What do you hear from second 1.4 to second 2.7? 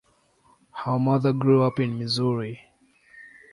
up in Missouri.